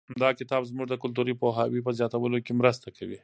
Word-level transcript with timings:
دا 0.21 0.29
کتاب 0.39 0.61
زموږ 0.71 0.85
د 0.89 0.95
کلتوري 1.03 1.33
پوهاوي 1.41 1.79
په 1.85 1.91
زیاتولو 1.99 2.37
کې 2.45 2.53
مرسته 2.59 2.87
کوي. 2.97 3.17